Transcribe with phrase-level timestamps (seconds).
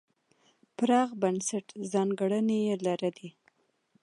[0.77, 3.29] پراخ بنسټه ځانګړنې یې لرلې.